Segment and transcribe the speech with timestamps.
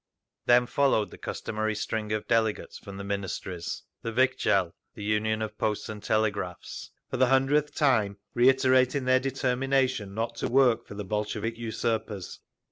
[0.47, 5.59] Then followed the customary string of delegates from the Ministries, the Vikzhel, the Union of
[5.59, 11.05] Posts and Telegraphs, for the hundredth time reiterating their determination not to work for the
[11.05, 12.39] Bolshevik usurpers.